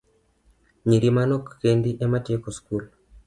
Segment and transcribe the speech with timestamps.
[0.87, 2.83] Nyiri manok kende ema tieko skul.